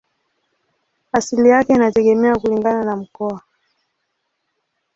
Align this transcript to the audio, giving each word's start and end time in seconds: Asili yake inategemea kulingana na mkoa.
Asili 1.11 1.49
yake 1.49 1.73
inategemea 1.73 2.35
kulingana 2.35 2.83
na 2.85 2.95
mkoa. 2.95 3.41